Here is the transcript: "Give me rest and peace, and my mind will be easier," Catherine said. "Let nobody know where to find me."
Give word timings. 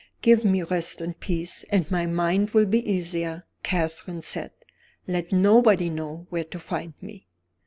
"Give 0.23 0.43
me 0.43 0.63
rest 0.63 0.99
and 0.99 1.19
peace, 1.19 1.63
and 1.69 1.91
my 1.91 2.07
mind 2.07 2.55
will 2.55 2.65
be 2.65 2.79
easier," 2.91 3.43
Catherine 3.61 4.23
said. 4.23 4.51
"Let 5.07 5.31
nobody 5.31 5.91
know 5.91 6.25
where 6.31 6.45
to 6.45 6.57
find 6.57 6.95
me." 7.01 7.27